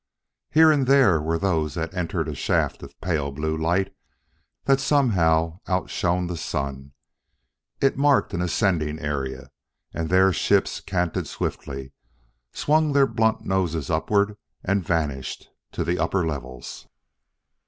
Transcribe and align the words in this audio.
Here 0.49 0.71
and 0.71 0.87
there 0.87 1.21
were 1.21 1.37
those 1.37 1.75
that 1.75 1.93
entered 1.93 2.27
a 2.27 2.33
shaft 2.33 2.81
of 2.81 2.99
pale 3.01 3.31
blue 3.31 3.55
light 3.55 3.95
that 4.65 4.79
somehow 4.79 5.59
outshone 5.69 6.25
the 6.25 6.37
sun. 6.37 6.93
It 7.79 7.99
marked 7.99 8.33
an 8.33 8.41
ascending 8.41 8.97
area, 8.97 9.51
and 9.93 10.09
there 10.09 10.33
ships 10.33 10.79
canted 10.81 11.27
swiftly, 11.27 11.91
swung 12.51 12.93
their 12.93 13.05
blunt 13.05 13.41
noses 13.45 13.91
upward, 13.91 14.37
and 14.63 14.83
vanished, 14.83 15.49
to 15.73 15.83
the 15.83 15.99
upper 15.99 16.25
levels. 16.25 16.87